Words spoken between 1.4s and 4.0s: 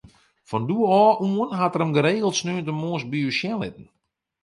hat er him geregeld sneontemoarns by ús sjen litten.